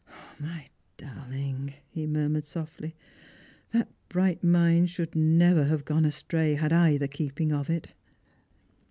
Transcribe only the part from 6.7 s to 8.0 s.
I had the keeping of it."